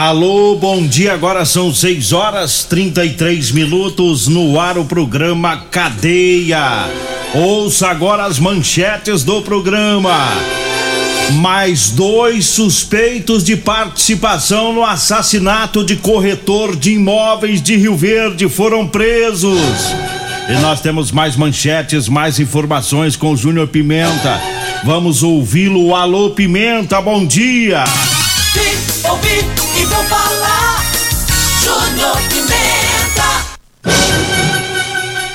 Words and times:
Alô, 0.00 0.56
bom 0.56 0.86
dia. 0.86 1.12
Agora 1.12 1.44
são 1.44 1.74
6 1.74 2.14
horas 2.14 2.64
33 2.64 3.50
minutos 3.50 4.28
no 4.28 4.58
ar 4.58 4.78
o 4.78 4.84
programa 4.86 5.66
Cadeia. 5.70 6.88
Ouça 7.34 7.88
agora 7.88 8.24
as 8.24 8.38
manchetes 8.38 9.24
do 9.24 9.42
programa. 9.42 10.16
Mais 11.32 11.90
dois 11.90 12.46
suspeitos 12.46 13.44
de 13.44 13.58
participação 13.58 14.72
no 14.72 14.86
assassinato 14.86 15.84
de 15.84 15.96
corretor 15.96 16.74
de 16.74 16.92
imóveis 16.92 17.60
de 17.60 17.76
Rio 17.76 17.94
Verde 17.94 18.48
foram 18.48 18.88
presos. 18.88 19.60
E 20.48 20.54
nós 20.62 20.80
temos 20.80 21.12
mais 21.12 21.36
manchetes, 21.36 22.08
mais 22.08 22.40
informações 22.40 23.16
com 23.16 23.34
o 23.34 23.36
Júnior 23.36 23.68
Pimenta. 23.68 24.40
Vamos 24.82 25.22
ouvi-lo. 25.22 25.94
Alô, 25.94 26.30
Pimenta, 26.30 27.02
bom 27.02 27.26
dia. 27.26 27.84
Falar. 29.86 30.84
Júnior 31.62 32.16
Pimenta. 32.28 33.50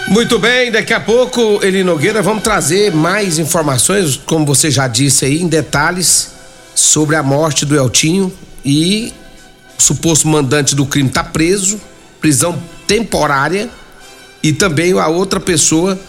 Muito 0.08 0.40
bem, 0.40 0.72
daqui 0.72 0.94
a 0.94 1.00
pouco, 1.00 1.60
Eli 1.64 1.84
Nogueira, 1.84 2.22
vamos 2.22 2.44
trazer 2.44 2.92
mais 2.94 3.38
informações, 3.38 4.16
como 4.26 4.46
você 4.46 4.72
já 4.72 4.88
disse 4.88 5.26
aí, 5.26 5.42
em 5.42 5.48
detalhes 5.48 6.32
sobre 6.74 7.16
a 7.16 7.24
morte 7.24 7.66
do 7.66 7.76
Eltinho 7.76 8.32
e 8.64 9.14
o 9.78 9.82
suposto 9.82 10.28
mandante 10.28 10.76
do 10.76 10.86
crime 10.86 11.10
está 11.10 11.24
preso, 11.24 11.80
prisão 12.22 12.62
temporária 12.88 13.70
e 14.42 14.54
também 14.54 14.94
a 14.94 15.08
outra 15.08 15.40
pessoa 15.40 16.00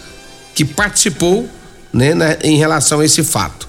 que 0.54 0.64
participou 0.64 1.48
né, 1.92 2.14
né, 2.14 2.38
em 2.42 2.56
relação 2.56 3.00
a 3.00 3.04
esse 3.04 3.22
fato. 3.24 3.66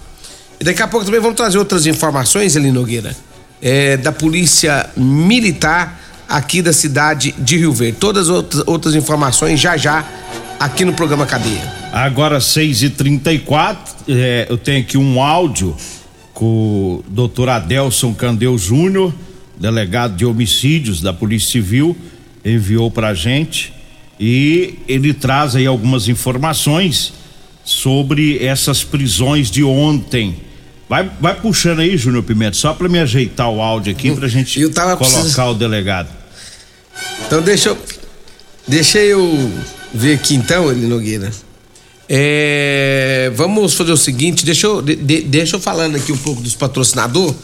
E 0.60 0.64
daqui 0.64 0.82
a 0.82 0.88
pouco 0.88 1.06
também 1.06 1.22
vamos 1.22 1.36
trazer 1.38 1.58
outras 1.58 1.86
informações, 1.86 2.56
Eli 2.56 2.72
Nogueira, 2.72 3.16
é, 3.62 3.98
da 3.98 4.12
Polícia 4.12 4.90
Militar 4.96 6.00
aqui 6.28 6.62
da 6.62 6.74
cidade 6.74 7.34
de 7.38 7.58
Rio 7.58 7.74
Verde. 7.74 7.98
Todas 8.00 8.30
as 8.30 8.36
outras, 8.36 8.64
outras 8.68 8.96
informações 8.96 9.60
já 9.60 9.78
já 9.78 10.06
aqui 10.60 10.84
no 10.84 10.94
programa 10.94 11.26
Cadeia. 11.26 11.62
Agora 11.92 12.40
6 12.40 12.84
e 12.84 12.90
34 12.90 13.96
é, 14.10 14.48
eu 14.50 14.58
tenho 14.58 14.82
aqui 14.82 14.98
um 14.98 15.22
áudio 15.22 15.76
com 16.34 16.46
o 16.46 17.04
doutor 17.08 17.50
Adelson 17.50 18.14
Candeu 18.14 18.58
Júnior, 18.58 19.14
delegado 19.58 20.16
de 20.16 20.26
homicídios 20.26 21.02
da 21.02 21.12
Polícia 21.12 21.52
Civil, 21.52 21.98
enviou 22.46 22.92
pra 22.92 23.14
gente 23.14 23.74
e 24.20 24.80
ele 24.88 25.14
traz 25.14 25.56
aí 25.56 25.66
algumas 25.66 26.08
informações 26.08 27.14
sobre 27.64 28.44
essas 28.44 28.84
prisões 28.84 29.52
de 29.52 29.64
ontem. 29.64 30.38
Vai, 30.90 31.10
vai 31.20 31.36
puxando 31.36 31.80
aí, 31.80 31.98
Júnior 31.98 32.24
Pimenta, 32.24 32.56
só 32.56 32.74
pra 32.74 32.88
me 32.88 32.98
ajeitar 33.00 33.50
o 33.50 33.62
áudio 33.62 33.92
aqui 33.92 34.12
pra 34.16 34.28
gente 34.28 34.58
colocar 34.96 35.20
precisando- 35.22 35.52
o 35.52 35.54
delegado. 35.56 36.08
Então 37.26 37.42
deixa 37.42 37.70
eu. 37.70 37.78
Deixa 38.68 39.00
eu 39.00 39.52
ver 39.94 40.14
aqui 40.16 40.36
então, 40.36 40.72
Eli 40.72 40.86
Nogueira. 40.88 41.32
É, 42.10 43.32
vamos 43.36 43.74
fazer 43.74 43.92
o 43.92 43.98
seguinte, 43.98 44.46
deixa 44.46 44.66
eu, 44.68 44.82
de- 44.82 45.22
deixa 45.24 45.58
eu 45.58 45.60
falando 45.60 45.98
aqui 45.98 46.12
um 46.12 46.18
pouco 46.18 46.42
dos 46.42 46.56
patrocinadores. 46.56 47.36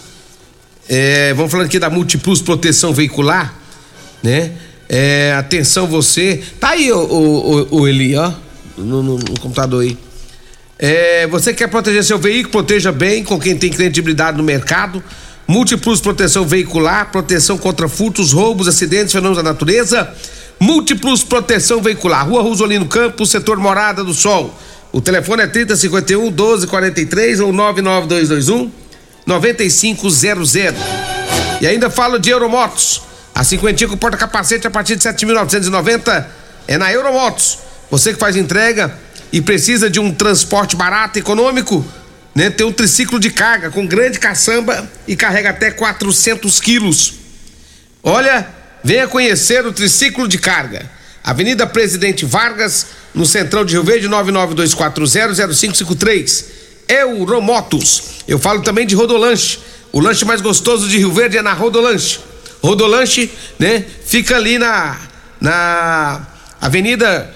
É, 0.88 1.34
vamos 1.34 1.52
falando 1.52 1.68
aqui 1.68 1.80
da 1.80 1.90
Multiplus 1.90 2.42
Proteção 2.42 2.94
Veicular, 2.94 3.54
né? 4.22 4.52
É, 4.90 5.34
atenção 5.38 5.86
você. 5.88 6.42
Tá 6.60 6.70
aí 6.72 6.92
o, 6.92 6.98
o, 6.98 7.56
o- 7.72 7.80
o 7.82 7.88
Eli, 7.88 8.16
ó, 8.16 8.32
no, 8.78 9.04
no- 9.04 9.18
no 9.18 9.40
computador 9.40 9.82
aí. 9.84 9.98
É, 10.86 11.26
você 11.28 11.54
quer 11.54 11.70
proteger 11.70 12.04
seu 12.04 12.18
veículo? 12.18 12.52
Proteja 12.52 12.92
bem 12.92 13.24
com 13.24 13.40
quem 13.40 13.56
tem 13.56 13.72
credibilidade 13.72 14.36
no 14.36 14.44
mercado. 14.44 15.02
Múltiplos 15.48 16.02
proteção 16.02 16.46
veicular, 16.46 17.10
proteção 17.10 17.58
contra 17.58 17.88
furtos, 17.88 18.34
roubos, 18.34 18.68
acidentes, 18.68 19.14
fenômenos 19.14 19.38
da 19.38 19.44
natureza. 19.44 20.14
Múltiplos 20.60 21.24
proteção 21.24 21.82
veicular. 21.82 22.28
Rua 22.28 22.42
Rosolino 22.42 22.86
Campos, 22.86 23.32
setor 23.32 23.58
Morada 23.60 24.04
do 24.04 24.14
Sol. 24.14 24.54
O 24.92 25.00
telefone 25.00 25.44
é 25.44 25.48
3051 25.48 26.22
1243 26.22 27.40
ou 27.40 27.54
99221 27.54 28.70
9500. 29.26 30.54
E 31.62 31.66
ainda 31.66 31.90
falo 31.90 32.20
de 32.20 32.30
Euromotos. 32.30 33.04
A 33.34 33.42
cinquentinha 33.46 33.88
com 33.90 33.96
porta-capacete 33.96 34.68
a 34.68 34.70
partir 34.70 34.98
de 34.98 35.04
7.990 35.06 36.26
é 36.68 36.78
na 36.78 36.92
Euromotos. 36.92 37.60
Você 37.90 38.12
que 38.12 38.20
faz 38.20 38.36
entrega 38.36 38.94
e 39.34 39.42
precisa 39.42 39.90
de 39.90 40.00
um 40.00 40.14
transporte 40.14 40.76
barato, 40.76 41.18
econômico, 41.18 41.84
né? 42.36 42.52
Tem 42.52 42.68
um 42.68 42.72
triciclo 42.72 43.20
de 43.20 43.32
carga 43.32 43.72
com 43.72 43.88
grande 43.88 44.20
caçamba 44.20 44.88
e 45.08 45.16
carrega 45.16 45.50
até 45.50 45.72
400 45.72 46.60
quilos. 46.60 47.16
Olha, 48.04 48.48
venha 48.84 49.08
conhecer 49.08 49.66
o 49.66 49.74
triciclo 49.74 50.28
de 50.28 50.38
carga. 50.38 50.88
Avenida 51.24 51.66
Presidente 51.66 52.26
Vargas, 52.26 52.86
no 53.12 53.26
Centrão 53.26 53.66
de 53.66 53.74
Rio 53.74 53.84
Verde, 53.84 54.08
992400553. 54.08 56.46
Euromotos. 56.88 58.04
Eu 58.28 58.38
falo 58.38 58.62
também 58.62 58.86
de 58.86 58.94
Rodolanche. 58.94 59.58
O 59.92 60.00
lanche 60.00 60.26
mais 60.26 60.42
gostoso 60.42 60.88
de 60.88 61.00
Rio 61.00 61.12
Verde 61.12 61.40
é 61.40 61.42
na 61.42 61.54
Rodolanche. 61.54 62.20
Rodolanche, 62.62 63.32
né? 63.58 63.84
Fica 64.06 64.36
ali 64.36 64.60
na 64.60 64.96
na 65.42 66.22
Avenida 66.62 67.34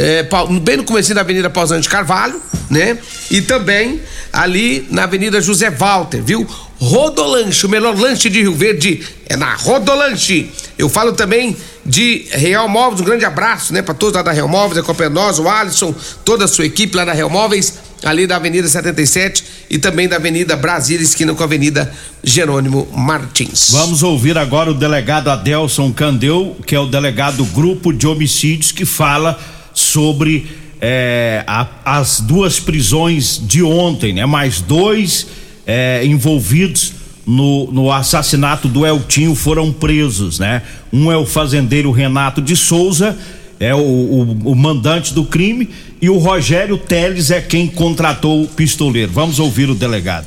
é, 0.00 0.26
bem 0.62 0.78
no 0.78 0.84
começo 0.84 1.12
da 1.14 1.20
Avenida 1.20 1.50
Pausante 1.50 1.86
Carvalho, 1.86 2.40
né? 2.70 2.96
E 3.30 3.42
também 3.42 4.00
ali 4.32 4.86
na 4.90 5.02
Avenida 5.02 5.42
José 5.42 5.68
Walter, 5.68 6.22
viu? 6.22 6.46
Rodolanche, 6.80 7.66
o 7.66 7.68
melhor 7.68 7.94
lanche 7.94 8.30
de 8.30 8.40
Rio 8.40 8.54
Verde 8.54 9.06
é 9.28 9.36
na 9.36 9.54
Rodolanche. 9.54 10.50
Eu 10.78 10.88
falo 10.88 11.12
também 11.12 11.54
de 11.84 12.26
Real 12.30 12.66
Móveis, 12.66 13.02
um 13.02 13.04
grande 13.04 13.26
abraço, 13.26 13.74
né, 13.74 13.82
para 13.82 13.92
todos 13.92 14.14
lá 14.14 14.22
da 14.22 14.32
Real 14.32 14.48
Móveis, 14.48 14.78
acompanhando 14.78 15.14
nós, 15.14 15.38
o 15.38 15.46
Alisson, 15.46 15.94
toda 16.24 16.46
a 16.46 16.48
sua 16.48 16.64
equipe 16.64 16.96
lá 16.96 17.04
da 17.04 17.12
Real 17.12 17.28
Móveis, 17.28 17.74
ali 18.02 18.26
da 18.26 18.36
Avenida 18.36 18.66
77 18.66 19.44
e 19.68 19.78
também 19.78 20.08
da 20.08 20.16
Avenida 20.16 20.56
Brasília, 20.56 21.04
esquina 21.04 21.34
com 21.34 21.42
a 21.42 21.46
Avenida 21.46 21.92
Jerônimo 22.24 22.88
Martins. 22.96 23.72
Vamos 23.72 24.02
ouvir 24.02 24.38
agora 24.38 24.70
o 24.70 24.74
delegado 24.74 25.28
Adelson 25.28 25.92
Candeu, 25.92 26.56
que 26.66 26.74
é 26.74 26.80
o 26.80 26.86
delegado 26.86 27.38
do 27.38 27.44
grupo 27.44 27.92
de 27.92 28.06
homicídios, 28.06 28.72
que 28.72 28.86
fala 28.86 29.38
sobre 29.74 30.46
eh, 30.80 31.44
a- 31.46 31.66
as 31.84 32.20
duas 32.20 32.58
prisões 32.58 33.40
de 33.42 33.62
ontem, 33.62 34.12
né? 34.14 34.24
Mais 34.26 34.60
dois 34.60 35.26
eh, 35.66 36.02
envolvidos 36.04 36.92
no, 37.26 37.70
no 37.70 37.92
assassinato 37.92 38.66
do 38.66 38.84
Eltinho 38.86 39.34
foram 39.34 39.70
presos, 39.72 40.38
né? 40.38 40.62
Um 40.92 41.12
é 41.12 41.16
o 41.16 41.26
fazendeiro 41.26 41.90
Renato 41.90 42.40
de 42.40 42.56
Souza, 42.56 43.16
é 43.60 43.74
o, 43.74 43.78
o- 43.78 44.38
o 44.52 44.54
mandante 44.56 45.12
do 45.12 45.24
crime, 45.24 45.68
e 46.00 46.08
o 46.08 46.16
Rogério 46.16 46.78
Teles 46.78 47.30
é 47.30 47.40
quem 47.42 47.66
contratou 47.66 48.42
o 48.42 48.48
pistoleiro. 48.48 49.12
Vamos 49.12 49.38
ouvir 49.38 49.68
o 49.68 49.74
delegado. 49.74 50.26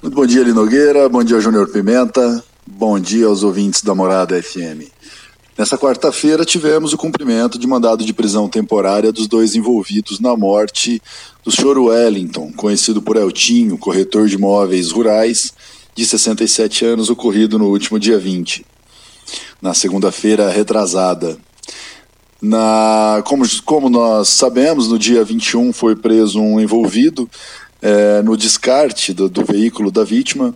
Muito 0.00 0.14
bom 0.14 0.24
dia, 0.26 0.42
Eli 0.42 0.52
Nogueira. 0.52 1.08
Bom 1.08 1.24
dia, 1.24 1.40
Júnior 1.40 1.68
Pimenta. 1.68 2.42
Bom 2.64 2.98
dia 3.00 3.26
aos 3.26 3.42
ouvintes 3.42 3.82
da 3.82 3.94
Morada 3.94 4.40
FM. 4.40 4.88
Nessa 5.58 5.78
quarta-feira 5.78 6.44
tivemos 6.44 6.92
o 6.92 6.98
cumprimento 6.98 7.58
de 7.58 7.66
mandado 7.66 8.04
de 8.04 8.12
prisão 8.12 8.46
temporária 8.46 9.10
dos 9.10 9.26
dois 9.26 9.54
envolvidos 9.54 10.20
na 10.20 10.36
morte 10.36 11.00
do 11.42 11.50
Sr. 11.50 11.78
Wellington, 11.78 12.52
conhecido 12.52 13.00
por 13.00 13.16
Eltinho, 13.16 13.78
corretor 13.78 14.28
de 14.28 14.34
imóveis 14.34 14.90
rurais, 14.90 15.54
de 15.94 16.04
67 16.04 16.84
anos, 16.84 17.08
ocorrido 17.08 17.58
no 17.58 17.70
último 17.70 17.98
dia 17.98 18.18
20, 18.18 18.66
na 19.62 19.72
segunda-feira 19.72 20.50
retrasada. 20.50 21.38
Na, 22.42 23.22
como, 23.24 23.46
como 23.64 23.88
nós 23.88 24.28
sabemos, 24.28 24.88
no 24.88 24.98
dia 24.98 25.24
21 25.24 25.72
foi 25.72 25.96
preso 25.96 26.38
um 26.38 26.60
envolvido 26.60 27.30
é, 27.80 28.20
no 28.20 28.36
descarte 28.36 29.14
do, 29.14 29.26
do 29.26 29.42
veículo 29.42 29.90
da 29.90 30.04
vítima. 30.04 30.54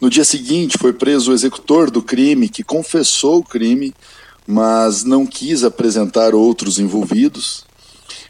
No 0.00 0.10
dia 0.10 0.24
seguinte 0.24 0.78
foi 0.78 0.92
preso 0.92 1.30
o 1.30 1.34
executor 1.34 1.92
do 1.92 2.02
crime, 2.02 2.48
que 2.48 2.64
confessou 2.64 3.38
o 3.38 3.44
crime, 3.44 3.94
mas 4.46 5.04
não 5.04 5.26
quis 5.26 5.64
apresentar 5.64 6.34
outros 6.34 6.78
envolvidos. 6.78 7.64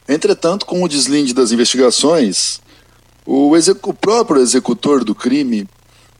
Entretanto, 0.08 0.66
com 0.66 0.82
o 0.82 0.88
deslinde 0.88 1.32
das 1.32 1.52
investigações, 1.52 2.60
o, 3.24 3.52
o 3.54 3.94
próprio 3.94 4.40
executor 4.40 5.04
do 5.04 5.14
crime 5.14 5.68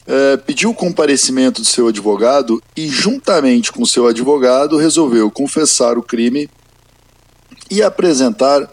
é, 0.07 0.37
pediu 0.37 0.71
o 0.71 0.75
comparecimento 0.75 1.61
do 1.61 1.67
seu 1.67 1.89
advogado 1.89 2.63
e, 2.77 2.89
juntamente 2.89 3.73
com 3.73 3.85
seu 3.85 4.07
advogado, 4.07 4.77
resolveu 4.77 5.31
confessar 5.31 5.99
o 5.99 6.03
crime 6.03 6.49
e 7.71 7.83
apresentar 7.83 8.69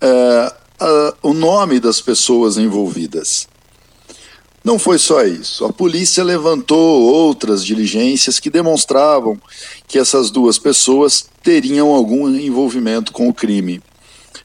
é, 0.00 0.54
a, 0.80 1.14
o 1.22 1.32
nome 1.32 1.80
das 1.80 2.00
pessoas 2.00 2.56
envolvidas. 2.56 3.48
Não 4.64 4.78
foi 4.78 4.98
só 4.98 5.24
isso. 5.24 5.64
A 5.64 5.72
polícia 5.72 6.22
levantou 6.24 7.02
outras 7.02 7.64
diligências 7.64 8.38
que 8.38 8.50
demonstravam 8.50 9.38
que 9.86 9.98
essas 9.98 10.30
duas 10.30 10.58
pessoas 10.58 11.28
teriam 11.42 11.88
algum 11.88 12.28
envolvimento 12.28 13.12
com 13.12 13.28
o 13.28 13.34
crime. 13.34 13.80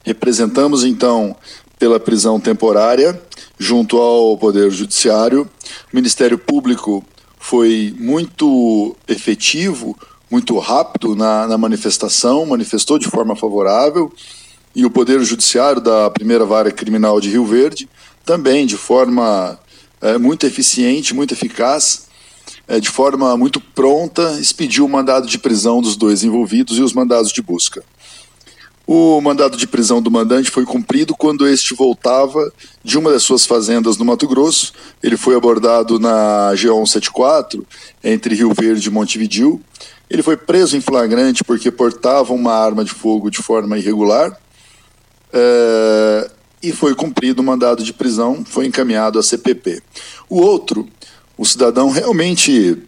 Representamos 0.04 0.84
então 0.84 1.36
pela 1.78 2.00
prisão 2.00 2.38
temporária 2.40 3.20
junto 3.58 3.98
ao 3.98 4.38
Poder 4.38 4.70
Judiciário. 4.70 5.42
O 5.92 5.96
Ministério 5.96 6.38
Público 6.38 7.04
foi 7.38 7.94
muito 7.98 8.96
efetivo 9.06 9.96
muito 10.34 10.58
rápido 10.58 11.14
na, 11.14 11.46
na 11.46 11.56
manifestação, 11.56 12.44
manifestou 12.44 12.98
de 12.98 13.06
forma 13.06 13.36
favorável, 13.36 14.12
e 14.74 14.84
o 14.84 14.90
Poder 14.90 15.22
Judiciário 15.22 15.80
da 15.80 16.10
Primeira 16.10 16.44
Vara 16.44 16.72
Criminal 16.72 17.20
de 17.20 17.30
Rio 17.30 17.44
Verde 17.44 17.88
também, 18.24 18.66
de 18.66 18.76
forma 18.76 19.56
é, 20.04 20.18
muito 20.18 20.46
eficiente, 20.46 21.14
muito 21.14 21.32
eficaz, 21.32 22.06
é, 22.68 22.78
de 22.78 22.90
forma 22.90 23.36
muito 23.36 23.58
pronta, 23.58 24.38
expediu 24.38 24.84
o 24.84 24.88
mandado 24.88 25.26
de 25.26 25.38
prisão 25.38 25.80
dos 25.80 25.96
dois 25.96 26.22
envolvidos 26.22 26.78
e 26.78 26.82
os 26.82 26.92
mandados 26.92 27.32
de 27.32 27.40
busca. 27.40 27.82
O 28.86 29.18
mandado 29.22 29.56
de 29.56 29.66
prisão 29.66 30.02
do 30.02 30.10
mandante 30.10 30.50
foi 30.50 30.66
cumprido 30.66 31.16
quando 31.16 31.48
este 31.48 31.72
voltava 31.72 32.52
de 32.84 32.98
uma 32.98 33.10
das 33.10 33.22
suas 33.22 33.46
fazendas 33.46 33.96
no 33.96 34.04
Mato 34.04 34.28
Grosso. 34.28 34.74
Ele 35.02 35.16
foi 35.16 35.34
abordado 35.34 35.98
na 35.98 36.52
G174, 36.52 37.64
entre 38.04 38.34
Rio 38.34 38.52
Verde 38.52 38.88
e 38.88 38.92
Montevidil, 38.92 39.62
ele 40.10 40.22
foi 40.22 40.36
preso 40.36 40.76
em 40.76 40.82
flagrante 40.82 41.42
porque 41.42 41.70
portava 41.70 42.34
uma 42.34 42.52
arma 42.52 42.84
de 42.84 42.92
fogo 42.92 43.30
de 43.30 43.38
forma 43.38 43.78
irregular 43.78 44.38
é, 45.32 46.30
e 46.64 46.72
foi 46.72 46.94
cumprido 46.94 47.42
o 47.42 47.44
mandado 47.44 47.84
de 47.84 47.92
prisão, 47.92 48.42
foi 48.44 48.66
encaminhado 48.66 49.18
à 49.18 49.22
CPP. 49.22 49.82
O 50.30 50.40
outro, 50.40 50.88
o 51.36 51.44
cidadão 51.44 51.90
realmente 51.90 52.78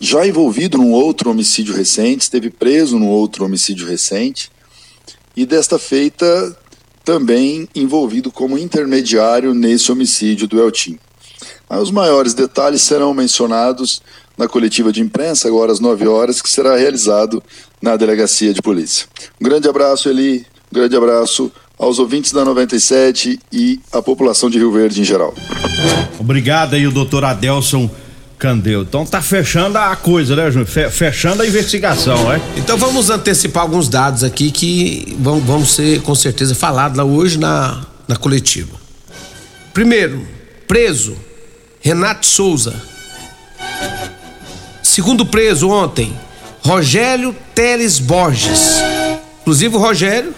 já 0.00 0.24
envolvido 0.24 0.78
num 0.78 0.92
outro 0.92 1.30
homicídio 1.30 1.74
recente, 1.74 2.22
esteve 2.22 2.50
preso 2.50 2.98
num 2.98 3.08
outro 3.08 3.44
homicídio 3.44 3.86
recente 3.86 4.50
e 5.36 5.44
desta 5.44 5.78
feita 5.78 6.56
também 7.04 7.68
envolvido 7.74 8.30
como 8.30 8.56
intermediário 8.56 9.52
nesse 9.52 9.90
homicídio 9.90 10.46
do 10.46 10.60
Eltim. 10.60 10.98
Os 11.68 11.90
maiores 11.90 12.32
detalhes 12.32 12.82
serão 12.82 13.12
mencionados 13.12 14.00
na 14.38 14.46
coletiva 14.46 14.92
de 14.92 15.00
imprensa, 15.00 15.48
agora 15.48 15.72
às 15.72 15.80
9 15.80 16.06
horas, 16.06 16.40
que 16.40 16.48
será 16.48 16.76
realizado 16.76 17.42
na 17.82 17.96
delegacia 17.96 18.54
de 18.54 18.62
polícia. 18.62 19.06
Um 19.40 19.44
grande 19.44 19.68
abraço, 19.68 20.08
Eli, 20.08 20.46
um 20.72 20.74
grande 20.74 20.96
abraço 20.96 21.50
aos 21.84 21.98
ouvintes 21.98 22.32
da 22.32 22.44
97 22.44 23.38
e 23.52 23.80
à 23.92 24.02
população 24.02 24.50
de 24.50 24.58
Rio 24.58 24.72
Verde 24.72 25.00
em 25.00 25.04
geral. 25.04 25.34
Obrigado 26.18 26.74
aí, 26.74 26.86
o 26.86 26.90
doutor 26.90 27.24
Adelson 27.24 27.88
Candeu. 28.38 28.82
Então 28.82 29.06
tá 29.06 29.22
fechando 29.22 29.78
a 29.78 29.94
coisa, 29.94 30.34
né, 30.34 30.50
Júnior? 30.50 30.68
Fechando 30.90 31.42
a 31.42 31.46
investigação, 31.46 32.32
é? 32.32 32.40
Então 32.56 32.76
vamos 32.76 33.10
antecipar 33.10 33.62
alguns 33.62 33.88
dados 33.88 34.24
aqui 34.24 34.50
que 34.50 35.16
vão, 35.20 35.40
vão 35.40 35.64
ser 35.64 36.02
com 36.02 36.14
certeza 36.14 36.54
falados 36.54 36.96
lá 36.98 37.04
hoje 37.04 37.38
na, 37.38 37.84
na 38.08 38.16
coletiva. 38.16 38.76
Primeiro, 39.72 40.26
preso 40.66 41.16
Renato 41.80 42.26
Souza 42.26 42.74
Segundo 44.94 45.26
preso 45.26 45.70
ontem, 45.70 46.16
Rogério 46.62 47.34
Teles 47.52 47.98
Borges. 47.98 48.76
Inclusive 49.40 49.74
o 49.74 49.78
Rogério 49.80 50.32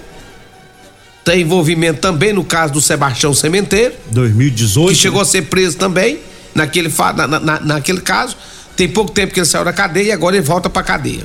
tem 1.27 1.41
envolvimento 1.41 2.01
também 2.01 2.33
no 2.33 2.45
caso 2.45 2.73
do 2.73 2.81
Sebastião 2.81 3.35
Sementeiro. 3.35 3.93
2018. 4.13 4.91
Que 4.91 4.95
chegou 4.95 5.21
a 5.21 5.25
ser 5.25 5.43
preso 5.43 5.77
também 5.77 6.21
naquele, 6.55 6.89
na, 7.17 7.27
na, 7.27 7.61
naquele 7.61 8.01
caso. 8.01 8.37
Tem 8.77 8.89
pouco 8.89 9.11
tempo 9.11 9.35
que 9.35 9.41
ele 9.41 9.47
saiu 9.47 9.65
da 9.65 9.73
cadeia 9.73 10.11
e 10.11 10.13
agora 10.13 10.37
ele 10.37 10.45
volta 10.47 10.71
pra 10.71 10.85
cadeia. 10.85 11.25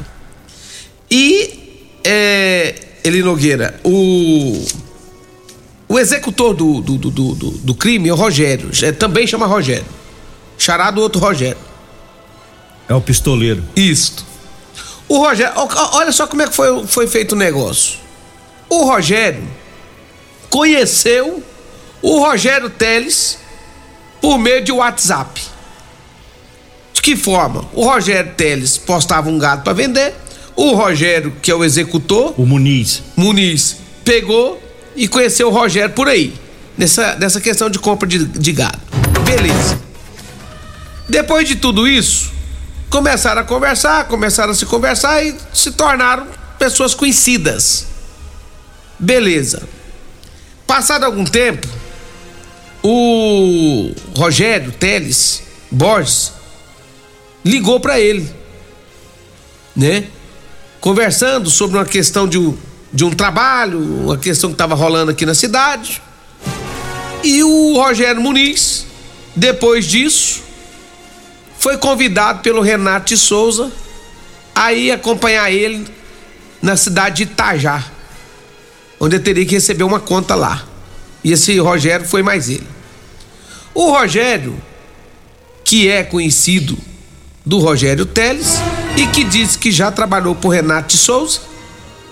E 1.09 1.99
é, 2.03 2.73
Eli 3.03 3.21
Nogueira, 3.21 3.79
o, 3.83 4.65
o 5.87 5.99
executor 5.99 6.55
do, 6.55 6.81
do, 6.81 6.97
do, 6.97 7.11
do, 7.11 7.51
do 7.51 7.75
crime 7.75 8.09
é 8.09 8.13
o 8.13 8.15
Rogério. 8.15 8.71
É, 8.81 8.91
também 8.91 9.27
chama 9.27 9.45
Rogério. 9.45 9.85
Charado 10.57 10.99
outro 10.99 11.21
Rogério. 11.21 11.61
É 12.89 12.95
o 12.95 13.01
pistoleiro. 13.01 13.63
Isto. 13.75 14.25
O 15.07 15.19
Rogério, 15.19 15.53
olha 15.93 16.11
só 16.11 16.25
como 16.25 16.41
é 16.41 16.47
que 16.47 16.55
foi, 16.55 16.87
foi 16.87 17.05
feito 17.05 17.33
o 17.33 17.35
negócio. 17.35 17.99
O 18.67 18.85
Rogério 18.85 19.60
conheceu 20.51 21.41
o 22.01 22.19
Rogério 22.19 22.69
Teles 22.69 23.39
por 24.21 24.37
meio 24.37 24.63
de 24.63 24.71
WhatsApp. 24.71 25.41
De 26.93 27.01
que 27.01 27.15
forma? 27.15 27.65
O 27.73 27.85
Rogério 27.85 28.33
Teles 28.35 28.77
postava 28.77 29.29
um 29.29 29.39
gado 29.39 29.63
para 29.63 29.73
vender. 29.73 30.13
O 30.55 30.73
Rogério, 30.75 31.33
que 31.41 31.49
é 31.49 31.55
o 31.55 31.63
executor, 31.63 32.35
o 32.37 32.45
Muniz, 32.45 33.01
Muniz 33.15 33.77
pegou 34.03 34.61
e 34.95 35.07
conheceu 35.07 35.47
o 35.47 35.51
Rogério 35.51 35.95
por 35.95 36.09
aí, 36.09 36.33
nessa, 36.77 37.15
nessa 37.15 37.39
questão 37.39 37.69
de 37.69 37.79
compra 37.79 38.07
de, 38.07 38.25
de 38.25 38.51
gado. 38.51 38.77
Beleza. 39.25 39.79
Depois 41.07 41.47
de 41.47 41.55
tudo 41.55 41.87
isso, 41.87 42.29
começaram 42.89 43.41
a 43.41 43.45
conversar, 43.45 44.05
começaram 44.07 44.51
a 44.51 44.55
se 44.55 44.65
conversar 44.65 45.25
e 45.25 45.33
se 45.53 45.71
tornaram 45.71 46.27
pessoas 46.59 46.93
conhecidas. 46.93 47.87
Beleza. 48.99 49.63
Passado 50.71 51.03
algum 51.03 51.25
tempo, 51.25 51.67
o 52.81 53.91
Rogério 54.15 54.71
Teles 54.71 55.43
Borges 55.69 56.31
ligou 57.43 57.77
para 57.81 57.99
ele, 57.99 58.33
né? 59.75 60.05
Conversando 60.79 61.49
sobre 61.49 61.77
uma 61.77 61.83
questão 61.83 62.25
de 62.25 62.37
um, 62.37 62.57
de 62.93 63.03
um 63.03 63.11
trabalho, 63.11 63.79
uma 64.05 64.17
questão 64.17 64.49
que 64.49 64.53
estava 64.53 64.73
rolando 64.73 65.11
aqui 65.11 65.25
na 65.25 65.35
cidade. 65.35 66.01
E 67.21 67.43
o 67.43 67.73
Rogério 67.75 68.21
Muniz, 68.21 68.85
depois 69.35 69.85
disso, 69.85 70.41
foi 71.59 71.77
convidado 71.79 72.39
pelo 72.39 72.61
Renato 72.61 73.07
de 73.07 73.17
Souza 73.17 73.69
a 74.55 74.71
ir 74.71 74.93
acompanhar 74.93 75.51
ele 75.51 75.85
na 76.61 76.77
cidade 76.77 77.25
de 77.25 77.33
Itajá, 77.33 77.90
onde 79.01 79.17
ele 79.17 79.23
teria 79.23 79.45
que 79.45 79.55
receber 79.55 79.83
uma 79.83 79.99
conta 79.99 80.35
lá. 80.35 80.63
E 81.23 81.33
esse 81.33 81.57
Rogério 81.59 82.07
foi 82.07 82.23
mais 82.23 82.47
ele. 82.47 82.67
O 83.73 83.91
Rogério, 83.91 84.55
que 85.65 85.89
é 85.89 86.03
conhecido 86.03 86.77
do 87.45 87.57
Rogério 87.57 88.05
Teles 88.05 88.55
e 88.95 89.07
que 89.07 89.23
disse 89.23 89.57
que 89.57 89.71
já 89.71 89.91
trabalhou 89.91 90.35
por 90.35 90.49
Renato 90.49 90.89
de 90.89 90.97
Souza, 90.97 91.41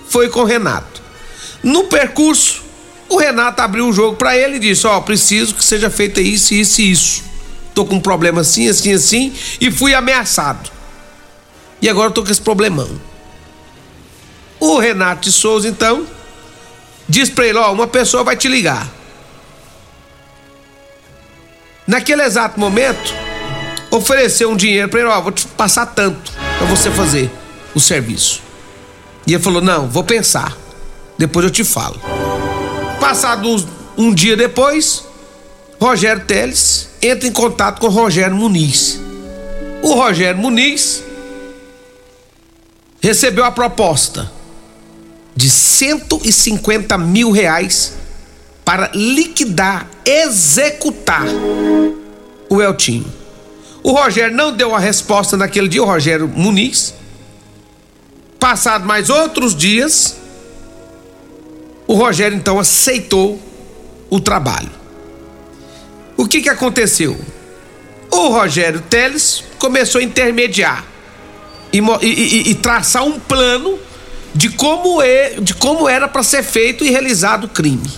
foi 0.10 0.28
com 0.30 0.42
o 0.42 0.46
Renato. 0.46 1.02
No 1.64 1.86
percurso, 1.86 2.64
o 3.08 3.18
Renato 3.18 3.62
abriu 3.62 3.88
o 3.88 3.94
jogo 3.94 4.18
para 4.18 4.36
ele 4.36 4.56
e 4.56 4.60
disse: 4.60 4.88
Ó, 4.88 4.98
oh, 4.98 5.02
preciso 5.02 5.54
que 5.54 5.64
seja 5.64 5.90
feito 5.90 6.20
isso, 6.20 6.54
isso 6.54 6.82
e 6.82 6.92
isso 6.92 7.30
tô 7.80 7.86
com 7.86 7.96
um 7.96 8.02
problema 8.02 8.42
assim, 8.42 8.68
assim, 8.68 8.92
assim, 8.92 9.34
e 9.62 9.72
fui 9.72 9.94
ameaçado. 9.94 10.70
E 11.82 11.88
agora 11.88 12.10
eu 12.10 12.14
tô 12.14 12.24
com 12.24 12.30
esse 12.30 12.42
problemão. 12.42 12.90
O 14.60 14.78
Renato 14.78 15.22
de 15.22 15.32
Souza, 15.32 15.70
então, 15.70 16.06
diz 17.10 17.30
pra 17.30 17.48
ele: 17.48 17.58
Ó, 17.58 17.74
uma 17.74 17.88
pessoa 17.88 18.24
vai 18.24 18.38
te 18.38 18.48
ligar. 18.48 18.88
Naquele 21.88 22.22
exato 22.22 22.60
momento, 22.60 23.14
ofereceu 23.90 24.52
um 24.52 24.56
dinheiro 24.56 24.88
pra 24.88 25.00
ele: 25.00 25.10
Ó, 25.10 25.20
vou 25.20 25.32
te 25.32 25.48
passar 25.48 25.88
tanto 25.88 26.32
pra 26.58 26.68
você 26.68 26.92
fazer 26.92 27.30
o 27.74 27.80
serviço. 27.80 28.42
E 29.26 29.34
ele 29.34 29.44
falou: 29.44 29.62
Não, 29.62 29.90
vou 29.90 30.04
pensar. 30.04 30.56
Depois 31.18 31.44
eu 31.44 31.52
te 31.52 31.64
falo. 31.64 32.00
Passado 33.00 33.50
um 33.98 34.14
dia 34.14 34.38
depois, 34.38 35.04
Rogério 35.82 36.24
Teles 36.26 36.90
entra 37.02 37.28
em 37.28 37.32
contato 37.32 37.80
com 37.80 37.88
Rogério 37.90 38.36
Muniz. 38.36 39.00
O 39.82 39.94
Rogério 39.94 40.40
Muniz 40.40 41.04
recebeu 43.02 43.44
a 43.44 43.52
proposta 43.52 44.32
de 45.40 45.50
150 45.50 46.98
mil 46.98 47.32
reais 47.32 47.94
para 48.66 48.92
liquidar, 48.94 49.88
executar 50.04 51.24
o 52.50 52.62
Eltinho. 52.62 53.06
O 53.82 53.94
Rogério 53.94 54.36
não 54.36 54.52
deu 54.52 54.76
a 54.76 54.80
resposta 54.80 55.38
naquele 55.38 55.70
dia, 55.70 55.82
o 55.82 55.86
Rogério 55.86 56.28
Muniz. 56.28 56.94
Passado 58.38 58.86
mais 58.86 59.10
outros 59.10 59.56
dias, 59.56 60.18
o 61.88 61.94
Rogério 61.94 62.38
então 62.38 62.60
aceitou 62.60 63.42
o 64.10 64.20
trabalho. 64.20 64.72
O 66.18 66.28
que 66.28 66.42
que 66.42 66.50
aconteceu? 66.50 67.18
O 68.12 68.28
Rogério 68.28 68.82
Teles 68.90 69.42
começou 69.58 70.02
a 70.02 70.04
intermediar 70.04 70.84
e, 71.72 71.80
e, 72.02 72.50
e 72.50 72.56
traçar 72.56 73.06
um 73.06 73.18
plano 73.18 73.80
de 74.34 74.50
como, 74.50 75.02
é, 75.02 75.36
de 75.40 75.54
como 75.54 75.88
era 75.88 76.08
para 76.08 76.24
ser 76.24 76.44
feito 76.44 76.84
e 76.84 76.90
realizado 76.90 77.46
o 77.46 77.50
crime. 77.50 77.90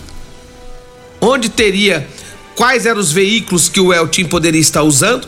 Onde 1.19 1.49
teria 1.49 2.07
quais 2.55 2.85
eram 2.85 2.99
os 2.99 3.11
veículos 3.11 3.69
que 3.69 3.79
o 3.79 3.93
Eltim 3.93 4.25
poderia 4.25 4.61
estar 4.61 4.83
usando, 4.83 5.27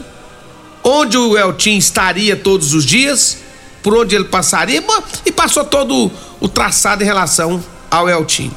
onde 0.84 1.18
o 1.18 1.38
Eltim 1.38 1.78
estaria 1.78 2.36
todos 2.36 2.74
os 2.74 2.86
dias, 2.86 3.38
por 3.82 3.96
onde 3.96 4.16
ele 4.16 4.26
passaria, 4.26 4.84
e 5.26 5.32
passou 5.32 5.66
todo 5.66 6.12
o 6.40 6.48
traçado 6.48 7.04
em 7.04 7.06
relação 7.06 7.64
ao 7.90 8.10
Eltim. 8.10 8.52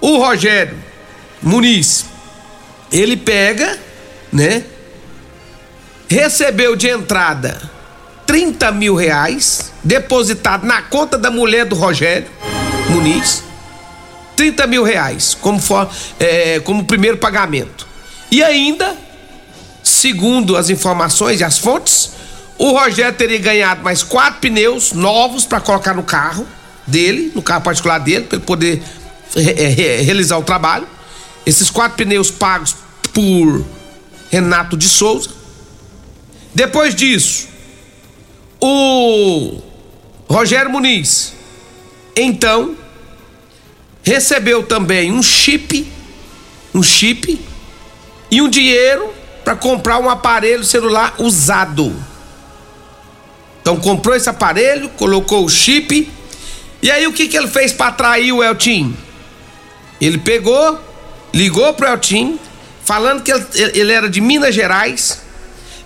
O 0.00 0.18
Rogério 0.18 0.76
Muniz, 1.42 2.06
ele 2.90 3.16
pega, 3.16 3.78
né? 4.32 4.64
Recebeu 6.08 6.76
de 6.76 6.88
entrada 6.88 7.75
30 8.26 8.72
mil 8.72 8.94
reais 8.94 9.72
depositado 9.82 10.66
na 10.66 10.82
conta 10.82 11.16
da 11.16 11.30
mulher 11.30 11.64
do 11.64 11.76
Rogério 11.76 12.28
Muniz. 12.90 13.42
30 14.34 14.66
mil 14.66 14.82
reais 14.82 15.34
como, 15.40 15.60
for, 15.60 15.88
é, 16.18 16.60
como 16.60 16.84
primeiro 16.84 17.16
pagamento. 17.16 17.86
E 18.30 18.42
ainda, 18.42 18.96
segundo 19.82 20.56
as 20.56 20.68
informações 20.68 21.40
e 21.40 21.44
as 21.44 21.58
fontes, 21.58 22.10
o 22.58 22.72
Rogério 22.72 23.14
teria 23.14 23.38
ganhado 23.38 23.82
mais 23.82 24.02
quatro 24.02 24.40
pneus 24.40 24.92
novos 24.92 25.46
para 25.46 25.60
colocar 25.60 25.94
no 25.94 26.02
carro 26.02 26.46
dele, 26.86 27.32
no 27.34 27.42
carro 27.42 27.62
particular 27.62 27.98
dele, 27.98 28.24
para 28.24 28.40
poder 28.40 28.82
re 29.34 30.02
realizar 30.02 30.38
o 30.38 30.42
trabalho. 30.42 30.86
Esses 31.44 31.70
quatro 31.70 31.96
pneus 31.96 32.30
pagos 32.30 32.74
por 33.12 33.64
Renato 34.30 34.76
de 34.76 34.88
Souza. 34.88 35.30
Depois 36.54 36.94
disso, 36.94 37.48
o 38.60 39.60
Rogério 40.28 40.70
Muniz, 40.70 41.34
então, 42.16 42.74
recebeu 44.02 44.62
também 44.62 45.12
um 45.12 45.22
chip, 45.22 45.86
um 46.74 46.82
chip 46.82 47.38
e 48.30 48.40
um 48.40 48.48
dinheiro 48.48 49.12
para 49.44 49.54
comprar 49.54 49.98
um 49.98 50.08
aparelho 50.08 50.64
celular 50.64 51.14
usado. 51.18 51.94
Então 53.60 53.76
comprou 53.76 54.16
esse 54.16 54.30
aparelho, 54.30 54.88
colocou 54.90 55.44
o 55.44 55.48
chip 55.48 56.10
e 56.80 56.90
aí 56.90 57.06
o 57.06 57.12
que 57.12 57.28
que 57.28 57.36
ele 57.36 57.48
fez 57.48 57.72
para 57.72 57.88
atrair 57.88 58.32
o 58.32 58.42
Eltim? 58.42 58.96
Ele 60.00 60.18
pegou, 60.18 60.80
ligou 61.34 61.74
pro 61.74 61.88
Eltim, 61.88 62.38
falando 62.84 63.22
que 63.22 63.32
ele, 63.32 63.44
ele 63.54 63.92
era 63.92 64.08
de 64.08 64.20
Minas 64.20 64.54
Gerais 64.54 65.20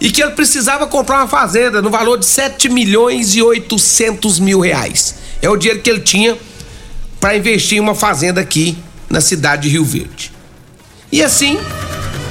e 0.01 0.11
que 0.11 0.23
ele 0.23 0.31
precisava 0.33 0.87
comprar 0.87 1.19
uma 1.19 1.29
fazenda 1.29 1.83
no 1.83 1.91
valor 1.91 2.19
de 2.19 2.25
7 2.25 2.69
milhões 2.71 3.35
e 3.35 3.43
800 3.43 4.39
mil 4.39 4.61
reais. 4.61 5.17
É 5.43 5.49
o 5.51 5.57
dinheiro 5.57 5.83
que 5.83 5.91
ele 5.91 6.01
tinha 6.01 6.39
para 7.21 7.37
investir 7.37 7.77
em 7.77 7.81
uma 7.81 7.95
fazenda 7.95 8.41
aqui 8.41 8.79
na 9.11 9.21
cidade 9.21 9.63
de 9.63 9.69
Rio 9.69 9.85
Verde. 9.85 10.33
E 11.13 11.23
assim, 11.23 11.59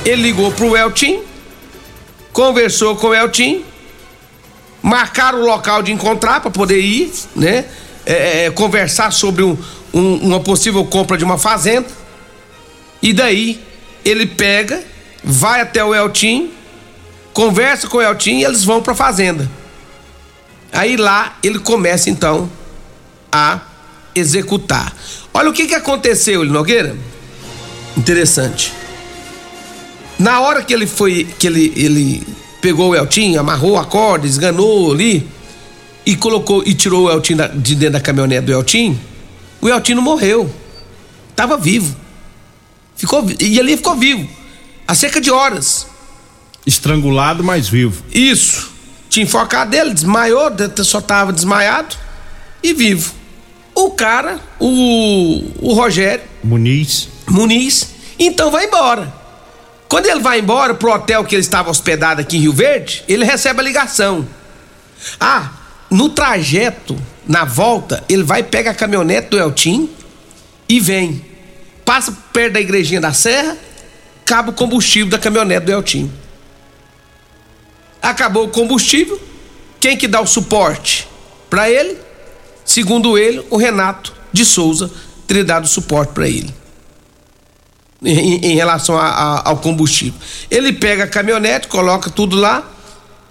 ele 0.03 0.23
ligou 0.23 0.51
pro 0.51 0.75
Eltim, 0.75 1.19
conversou 2.33 2.95
com 2.95 3.07
o 3.07 3.13
Eltim, 3.13 3.63
marcaram 4.81 5.41
o 5.41 5.45
local 5.45 5.83
de 5.83 5.91
encontrar 5.91 6.39
para 6.41 6.49
poder 6.49 6.79
ir, 6.79 7.11
né? 7.35 7.65
É, 8.05 8.45
é, 8.45 8.49
conversar 8.49 9.11
sobre 9.11 9.43
um, 9.43 9.55
um, 9.93 10.15
uma 10.15 10.39
possível 10.39 10.83
compra 10.85 11.17
de 11.17 11.23
uma 11.23 11.37
fazenda. 11.37 11.87
E 13.01 13.13
daí 13.13 13.61
ele 14.03 14.25
pega, 14.25 14.81
vai 15.23 15.61
até 15.61 15.83
o 15.83 15.93
Eltim, 15.93 16.51
conversa 17.39 17.87
com 17.87 17.99
o 17.99 18.01
Eltim 18.01 18.39
e 18.39 18.43
eles 18.43 18.65
vão 18.65 18.81
para 18.81 18.91
a 18.91 18.95
fazenda. 18.95 19.49
Aí 20.73 20.97
lá 20.97 21.37
ele 21.41 21.57
começa 21.57 22.09
então 22.09 22.49
a 23.31 23.61
executar. 24.13 24.93
Olha 25.33 25.49
o 25.49 25.53
que 25.53 25.65
que 25.65 25.73
aconteceu, 25.73 26.43
Nogueira. 26.43 26.97
Interessante. 27.95 28.73
Na 30.17 30.41
hora 30.41 30.61
que 30.61 30.73
ele 30.73 30.85
foi, 30.85 31.23
que 31.39 31.47
ele, 31.47 31.71
ele 31.77 32.27
pegou 32.59 32.89
o 32.89 32.95
Eltim, 32.95 33.37
amarrou 33.37 33.77
a 33.77 33.85
corda, 33.85 34.27
esganou 34.27 34.91
ali 34.91 35.25
e 36.05 36.17
colocou 36.17 36.61
e 36.65 36.73
tirou 36.73 37.05
o 37.05 37.09
Eltim 37.09 37.37
de 37.55 37.73
dentro 37.73 37.93
da 37.93 38.01
caminhonete 38.01 38.47
do 38.47 38.51
Eltim, 38.51 38.99
o 39.61 39.69
Eltim 39.69 39.93
não 39.93 40.01
morreu. 40.01 40.53
Tava 41.37 41.55
vivo. 41.55 41.95
Ficou 42.97 43.25
e 43.39 43.57
ali 43.57 43.77
ficou 43.77 43.95
vivo. 43.95 44.27
Há 44.85 44.93
cerca 44.93 45.21
de 45.21 45.31
horas. 45.31 45.88
Estrangulado, 46.69 47.43
mas 47.43 47.67
vivo. 47.67 48.03
Isso. 48.13 48.71
Tinha 49.09 49.23
enfocado 49.23 49.71
dele, 49.71 49.91
desmaiou, 49.91 50.51
só 50.83 51.01
tava 51.01 51.33
desmaiado 51.33 51.95
e 52.61 52.73
vivo. 52.73 53.11
O 53.73 53.91
cara, 53.91 54.39
o, 54.59 55.51
o 55.61 55.73
Rogério 55.73 56.23
Muniz. 56.43 57.09
Muniz, 57.27 57.89
então 58.19 58.51
vai 58.51 58.65
embora. 58.65 59.11
Quando 59.87 60.05
ele 60.05 60.19
vai 60.19 60.39
embora 60.39 60.75
pro 60.75 60.93
hotel 60.93 61.23
que 61.25 61.33
ele 61.33 61.41
estava 61.41 61.71
hospedado 61.71 62.21
aqui 62.21 62.37
em 62.37 62.41
Rio 62.41 62.53
Verde, 62.53 63.03
ele 63.07 63.25
recebe 63.25 63.61
a 63.61 63.63
ligação. 63.63 64.27
Ah, 65.19 65.49
no 65.89 66.09
trajeto, 66.09 66.95
na 67.27 67.45
volta, 67.45 68.03
ele 68.07 68.21
vai 68.21 68.43
pega 68.43 68.69
a 68.69 68.75
caminhonete 68.75 69.29
do 69.29 69.39
Eltim 69.39 69.89
e 70.67 70.79
vem. 70.79 71.25
Passa 71.83 72.15
perto 72.31 72.53
da 72.53 72.61
igrejinha 72.61 73.01
da 73.01 73.11
Serra, 73.11 73.57
acaba 74.21 74.51
o 74.51 74.53
combustível 74.53 75.09
da 75.09 75.17
caminhonete 75.17 75.65
do 75.65 75.71
Eltim. 75.71 76.11
Acabou 78.01 78.45
o 78.45 78.49
combustível, 78.49 79.19
quem 79.79 79.97
que 79.97 80.07
dá 80.07 80.21
o 80.21 80.27
suporte 80.27 81.07
para 81.49 81.69
ele? 81.69 81.97
Segundo 82.63 83.17
ele, 83.17 83.43
o 83.49 83.57
Renato 83.57 84.13
de 84.31 84.45
Souza 84.45 84.91
teria 85.27 85.43
dado 85.43 85.67
suporte 85.67 86.13
para 86.13 86.27
ele. 86.27 86.53
Em, 88.03 88.51
em 88.51 88.55
relação 88.55 88.97
a, 88.97 89.07
a, 89.07 89.49
ao 89.49 89.57
combustível. 89.57 90.19
Ele 90.49 90.71
pega 90.71 91.03
a 91.03 91.07
caminhonete, 91.07 91.67
coloca 91.67 92.09
tudo 92.09 92.37
lá 92.37 92.71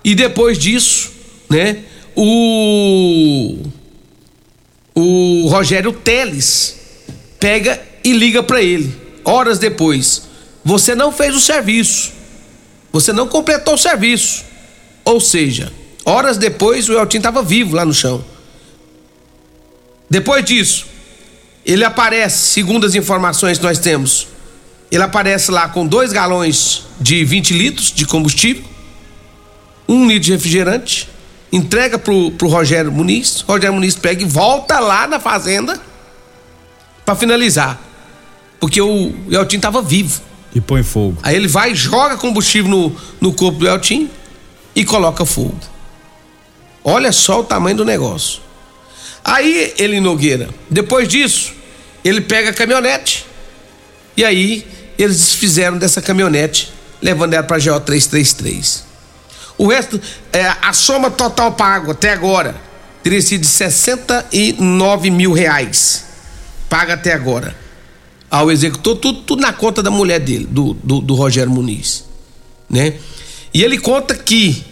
e 0.04 0.14
depois 0.14 0.58
disso, 0.58 1.10
né? 1.48 1.84
O 2.14 3.56
o 5.00 5.46
Rogério 5.46 5.92
Teles 5.92 6.76
pega 7.38 7.80
e 8.02 8.12
liga 8.12 8.42
para 8.42 8.60
ele. 8.60 8.92
Horas 9.24 9.60
depois, 9.60 10.22
você 10.64 10.94
não 10.94 11.12
fez 11.12 11.36
o 11.36 11.40
serviço. 11.40 12.12
Você 12.92 13.12
não 13.12 13.28
completou 13.28 13.74
o 13.74 13.78
serviço. 13.78 14.44
Ou 15.08 15.22
seja, 15.22 15.72
horas 16.04 16.36
depois 16.36 16.86
o 16.90 16.92
Eltim 16.92 17.16
estava 17.16 17.42
vivo 17.42 17.74
lá 17.74 17.82
no 17.82 17.94
chão. 17.94 18.22
Depois 20.10 20.44
disso, 20.44 20.84
ele 21.64 21.82
aparece, 21.82 22.52
segundo 22.52 22.84
as 22.84 22.94
informações 22.94 23.56
que 23.56 23.64
nós 23.64 23.78
temos, 23.78 24.28
ele 24.92 25.02
aparece 25.02 25.50
lá 25.50 25.66
com 25.66 25.86
dois 25.86 26.12
galões 26.12 26.82
de 27.00 27.24
20 27.24 27.54
litros 27.54 27.90
de 27.90 28.04
combustível, 28.04 28.62
um 29.88 30.06
litro 30.06 30.24
de 30.24 30.32
refrigerante, 30.32 31.08
entrega 31.50 31.98
pro, 31.98 32.30
pro 32.32 32.46
Rogério 32.46 32.92
Muniz, 32.92 33.40
Rogério 33.40 33.72
Muniz 33.72 33.94
pega 33.94 34.20
e 34.22 34.26
volta 34.26 34.78
lá 34.78 35.06
na 35.06 35.18
fazenda 35.18 35.80
para 37.02 37.16
finalizar. 37.16 37.80
Porque 38.60 38.78
o 38.78 39.14
Eltim 39.30 39.56
estava 39.56 39.80
vivo. 39.80 40.20
E 40.54 40.60
põe 40.60 40.82
fogo. 40.82 41.16
Aí 41.22 41.34
ele 41.34 41.48
vai, 41.48 41.74
joga 41.74 42.18
combustível 42.18 42.70
no, 42.70 42.96
no 43.18 43.32
corpo 43.32 43.60
do 43.60 43.66
Eltim 43.66 44.10
e 44.74 44.84
coloca 44.84 45.24
fogo. 45.24 45.58
Olha 46.84 47.12
só 47.12 47.40
o 47.40 47.44
tamanho 47.44 47.76
do 47.76 47.84
negócio. 47.84 48.40
Aí 49.24 49.74
ele 49.76 50.00
Nogueira, 50.00 50.48
depois 50.70 51.08
disso, 51.08 51.52
ele 52.04 52.20
pega 52.20 52.50
a 52.50 52.54
caminhonete 52.54 53.26
e 54.16 54.24
aí 54.24 54.66
eles 54.98 55.16
desfizeram 55.16 55.78
dessa 55.78 56.00
caminhonete, 56.02 56.72
levando 57.00 57.34
ela 57.34 57.42
para 57.42 57.58
GO 57.58 57.80
333. 57.80 58.84
O 59.56 59.66
resto, 59.68 60.00
é, 60.32 60.46
a 60.62 60.72
soma 60.72 61.10
total 61.10 61.52
pago 61.52 61.90
até 61.90 62.12
agora 62.12 62.54
teria 63.02 63.20
sido 63.20 63.42
de 63.42 63.46
69 63.46 65.10
mil 65.10 65.32
reais. 65.32 66.04
Paga 66.68 66.94
até 66.94 67.12
agora. 67.12 67.56
Ao 68.30 68.50
executor, 68.50 68.96
tudo, 68.96 69.20
tudo 69.22 69.42
na 69.42 69.52
conta 69.52 69.82
da 69.82 69.90
mulher 69.90 70.20
dele, 70.20 70.46
do, 70.46 70.74
do, 70.74 71.00
do 71.00 71.14
Rogério 71.14 71.50
Muniz. 71.50 72.04
Né? 72.68 72.94
E 73.52 73.62
ele 73.62 73.78
conta 73.78 74.14
que, 74.14 74.64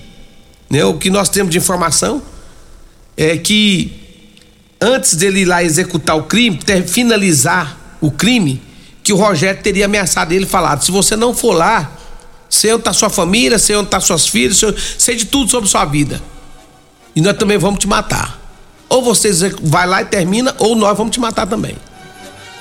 né, 0.69 0.85
o 0.85 0.95
que 0.95 1.11
nós 1.11 1.29
temos 1.29 1.51
de 1.51 1.59
informação 1.59 2.23
é 3.17 3.37
que 3.37 3.93
antes 4.81 5.15
dele 5.15 5.41
ir 5.41 5.45
lá 5.45 5.63
executar 5.63 6.17
o 6.17 6.25
crime, 6.25 6.59
ter, 6.59 6.87
finalizar 6.87 7.99
o 8.01 8.11
crime, 8.11 8.61
que 9.03 9.13
o 9.13 9.17
Rogério 9.17 9.63
teria 9.63 9.87
ameaçado 9.87 10.33
ele 10.33 10.47
falado: 10.47 10.85
se 10.85 10.91
você 10.91 11.17
não 11.17 11.35
for 11.35 11.53
lá, 11.53 11.97
sei 12.49 12.73
onde 12.73 12.81
está 12.83 12.93
sua 12.93 13.11
família, 13.11 13.59
sei 13.59 13.77
onde 13.77 13.89
suas 14.01 14.27
filhas, 14.27 14.59
sei, 14.59 14.75
sei 14.99 15.17
de 15.17 15.27
tudo 15.27 15.51
sobre 15.51 15.69
sua 15.69 15.85
vida. 15.85 16.23
E 17.15 17.21
nós 17.21 17.37
também 17.37 17.57
vamos 17.57 17.81
te 17.81 17.87
matar. 17.87 18.39
Ou 18.89 19.03
você 19.03 19.31
vai 19.63 19.87
lá 19.87 20.03
e 20.03 20.05
termina, 20.05 20.55
ou 20.59 20.77
nós 20.77 20.97
vamos 20.97 21.13
te 21.13 21.19
matar 21.19 21.47
também. 21.47 21.77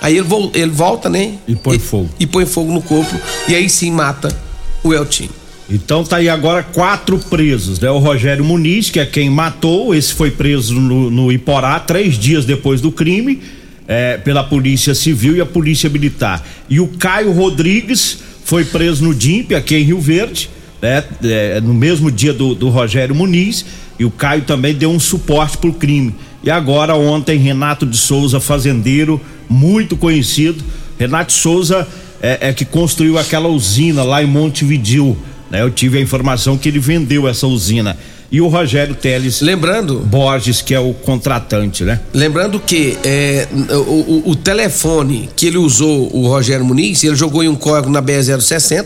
Aí 0.02 0.18
ele, 0.18 0.28
ele 0.54 0.72
volta, 0.72 1.10
né? 1.10 1.38
E 1.48 1.56
põe 1.56 1.76
e, 1.76 1.80
fogo. 1.80 2.10
E 2.20 2.28
põe 2.28 2.46
fogo 2.46 2.72
no 2.72 2.82
corpo. 2.82 3.20
E 3.48 3.56
aí 3.56 3.70
sim 3.70 3.92
mata 3.92 4.36
o 4.84 4.94
Eltinho. 4.94 5.32
Então 5.70 6.04
tá 6.04 6.18
aí 6.18 6.30
agora 6.30 6.62
quatro 6.62 7.18
presos, 7.18 7.80
né? 7.80 7.90
O 7.90 7.98
Rogério 7.98 8.46
Muniz, 8.46 8.90
que 8.90 9.00
é 9.00 9.06
quem 9.06 9.30
matou, 9.30 9.96
esse 9.96 10.14
foi 10.14 10.30
preso 10.30 10.76
no, 10.76 11.10
no 11.10 11.32
Iporá 11.32 11.80
três 11.80 12.20
dias 12.20 12.46
depois 12.46 12.82
do 12.82 12.92
crime, 12.92 13.42
é, 13.88 14.18
pela 14.18 14.44
Polícia 14.44 14.94
Civil 14.94 15.36
e 15.36 15.42
a 15.42 15.46
Polícia 15.46 15.90
Militar. 15.90 16.46
E 16.70 16.80
o 16.80 16.88
Caio 16.88 17.32
Rodrigues 17.32 18.20
foi 18.44 18.64
preso 18.64 19.04
no 19.04 19.14
DIMP, 19.14 19.54
aqui 19.54 19.76
em 19.76 19.84
Rio 19.84 20.00
Verde, 20.00 20.50
né? 20.80 21.04
É, 21.24 21.60
no 21.60 21.74
mesmo 21.74 22.12
dia 22.12 22.32
do, 22.32 22.54
do 22.54 22.70
Rogério 22.70 23.16
Muniz, 23.16 23.66
e 23.98 24.06
o 24.06 24.12
Caio 24.12 24.44
também 24.44 24.76
deu 24.76 24.92
um 24.92 25.00
suporte 25.00 25.58
pro 25.58 25.74
crime. 25.74 26.14
E 26.44 26.52
agora, 26.52 26.96
ontem, 26.96 27.40
Renato 27.40 27.88
de 27.88 27.98
Souza, 27.98 28.40
fazendeiro, 28.40 29.20
muito 29.50 29.98
conhecido. 29.98 30.64
Renato 31.00 31.34
Souza 31.34 31.88
é, 32.22 32.50
é 32.50 32.54
que 32.54 32.66
construiu 32.66 33.18
aquela 33.18 33.48
usina 33.48 34.04
lá 34.04 34.22
em 34.22 34.28
Montevidil 34.28 35.18
né? 35.50 35.62
Eu 35.62 35.72
tive 35.72 35.98
a 35.98 36.02
informação 36.02 36.58
que 36.58 36.70
ele 36.70 36.80
vendeu 36.80 37.28
essa 37.28 37.48
usina. 37.48 37.98
E 38.32 38.42
o 38.42 38.48
Rogério 38.48 38.96
Teles. 38.96 39.42
Lembrando. 39.42 40.00
Borges, 40.00 40.62
que 40.62 40.74
é 40.74 40.80
o 40.80 40.94
contratante, 40.94 41.84
né? 41.84 42.02
Lembrando 42.14 42.60
que 42.60 42.98
é, 43.04 43.48
o, 43.70 43.74
o, 43.74 44.30
o, 44.32 44.36
telefone 44.36 45.30
que 45.36 45.46
ele 45.46 45.58
usou, 45.58 46.10
o 46.14 46.28
Rogério 46.28 46.66
Muniz, 46.66 47.04
ele 47.04 47.16
jogou 47.16 47.44
em 47.44 47.48
um 47.48 47.56
código 47.56 47.92
na 47.92 48.02
BE060. 48.02 48.86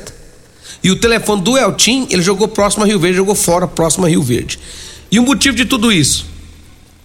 E 0.84 0.92
o 0.92 0.96
telefone 0.96 1.42
do 1.42 1.58
Eltim, 1.58 2.08
ele 2.10 2.22
jogou 2.22 2.48
próximo 2.48 2.84
a 2.84 2.88
Rio 2.88 3.00
Verde, 3.00 3.18
jogou 3.18 3.36
fora, 3.36 3.68
próximo 3.68 4.06
a 4.06 4.10
Rio 4.10 4.22
Verde. 4.22 4.60
E 5.12 5.20
o 5.20 5.24
motivo 5.24 5.56
de 5.56 5.66
tudo 5.66 5.92
isso? 5.92 6.26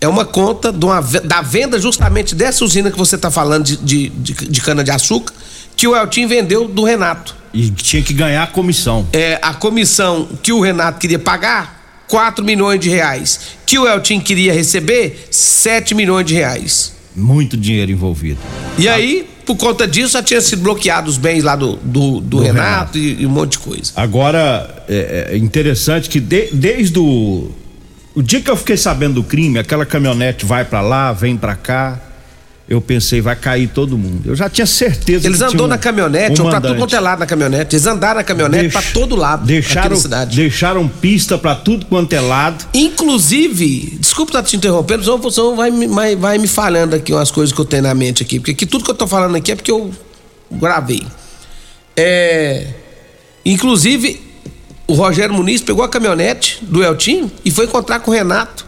É 0.00 0.06
uma 0.06 0.24
conta 0.24 0.70
uma, 0.70 1.00
da 1.00 1.40
venda 1.40 1.78
justamente 1.78 2.34
dessa 2.34 2.64
usina 2.64 2.90
que 2.90 2.98
você 2.98 3.16
está 3.16 3.30
falando 3.30 3.64
de, 3.64 3.76
de, 3.78 4.08
de, 4.10 4.32
de 4.48 4.60
cana-de-açúcar, 4.60 5.32
que 5.76 5.88
o 5.88 5.96
Eltim 5.96 6.26
vendeu 6.26 6.68
do 6.68 6.84
Renato. 6.84 7.34
E 7.54 7.70
tinha 7.70 8.02
que 8.02 8.12
ganhar 8.12 8.42
a 8.42 8.46
comissão. 8.48 9.06
É, 9.12 9.38
a 9.40 9.54
comissão 9.54 10.28
que 10.42 10.52
o 10.52 10.60
Renato 10.60 10.98
queria 10.98 11.20
pagar, 11.20 12.04
4 12.08 12.44
milhões 12.44 12.80
de 12.80 12.90
reais. 12.90 13.40
Que 13.64 13.78
o 13.78 13.86
Eltim 13.86 14.18
queria 14.18 14.52
receber, 14.52 15.28
7 15.30 15.94
milhões 15.94 16.26
de 16.26 16.34
reais. 16.34 16.92
Muito 17.14 17.56
dinheiro 17.56 17.92
envolvido. 17.92 18.40
E 18.76 18.88
aí, 18.88 19.28
por 19.46 19.56
conta 19.56 19.86
disso, 19.86 20.14
já 20.14 20.22
tinha 20.22 20.40
sido 20.40 20.62
bloqueado 20.62 21.08
os 21.08 21.16
bens 21.16 21.44
lá 21.44 21.54
do, 21.54 21.76
do, 21.76 22.20
do, 22.20 22.20
do 22.20 22.38
Renato, 22.40 22.98
Renato. 22.98 22.98
E, 22.98 23.22
e, 23.22 23.26
um 23.26 23.30
monte 23.30 23.52
de 23.52 23.58
coisa. 23.60 23.92
Agora, 23.94 24.84
é, 24.88 25.28
é 25.30 25.36
interessante 25.36 26.08
que 26.08 26.18
de, 26.18 26.48
desde 26.52 26.98
o. 26.98 27.52
O 28.16 28.22
dia 28.22 28.40
que 28.40 28.48
eu 28.48 28.56
fiquei 28.56 28.76
sabendo 28.76 29.14
do 29.14 29.24
crime, 29.24 29.58
aquela 29.58 29.84
caminhonete 29.84 30.46
vai 30.46 30.64
para 30.64 30.80
lá, 30.80 31.12
vem 31.12 31.36
para 31.36 31.56
cá 31.56 32.00
eu 32.66 32.80
pensei, 32.80 33.20
vai 33.20 33.36
cair 33.36 33.68
todo 33.68 33.98
mundo. 33.98 34.22
Eu 34.24 34.34
já 34.34 34.48
tinha 34.48 34.66
certeza 34.66 35.26
Eles 35.26 35.42
andou 35.42 35.66
um, 35.66 35.68
na 35.68 35.76
caminhonete, 35.76 36.40
um 36.40 36.44
ou 36.44 36.50
pra 36.50 36.62
tudo 36.62 36.76
quanto 36.76 36.96
é 36.96 37.00
lado 37.00 37.18
na 37.18 37.26
caminhonete. 37.26 37.76
Eles 37.76 37.86
andaram 37.86 38.16
na 38.16 38.24
caminhonete 38.24 38.62
Deixa, 38.62 38.80
pra 38.80 38.90
todo 38.92 39.14
lado. 39.14 39.44
Deixaram, 39.44 39.98
deixaram 40.34 40.88
pista 40.88 41.36
pra 41.36 41.54
tudo 41.54 41.84
quanto 41.84 42.14
é 42.14 42.20
lado. 42.20 42.64
Inclusive, 42.72 43.98
desculpa 44.00 44.30
estar 44.30 44.42
te 44.42 44.56
interrompendo, 44.56 45.04
senão 45.04 45.18
você 45.18 45.40
vai, 45.54 45.70
vai, 45.70 46.16
vai 46.16 46.38
me 46.38 46.48
falando 46.48 46.94
aqui 46.94 47.12
umas 47.12 47.30
coisas 47.30 47.54
que 47.54 47.60
eu 47.60 47.66
tenho 47.66 47.82
na 47.82 47.94
mente 47.94 48.22
aqui. 48.22 48.38
Porque 48.40 48.52
aqui, 48.52 48.64
tudo 48.64 48.82
que 48.82 48.90
eu 48.90 48.94
tô 48.94 49.06
falando 49.06 49.36
aqui 49.36 49.52
é 49.52 49.56
porque 49.56 49.70
eu 49.70 49.92
gravei. 50.50 51.06
É. 51.94 52.68
Inclusive, 53.44 54.22
o 54.86 54.94
Rogério 54.94 55.34
Muniz 55.34 55.60
pegou 55.60 55.84
a 55.84 55.88
caminhonete 55.88 56.60
do 56.62 56.82
Eltim 56.82 57.30
e 57.44 57.50
foi 57.50 57.66
encontrar 57.66 58.00
com 58.00 58.10
o 58.10 58.14
Renato 58.14 58.63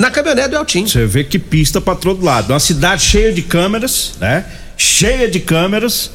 na 0.00 0.10
caminhonete 0.10 0.48
do 0.48 0.56
Eltim. 0.56 0.86
Você 0.86 1.04
vê 1.04 1.22
que 1.22 1.38
pista 1.38 1.78
para 1.78 1.94
todo 1.94 2.24
lado. 2.24 2.54
Uma 2.54 2.58
cidade 2.58 3.02
cheia 3.02 3.30
de 3.30 3.42
câmeras, 3.42 4.14
né? 4.18 4.46
Cheia 4.74 5.30
de 5.30 5.38
câmeras. 5.38 6.10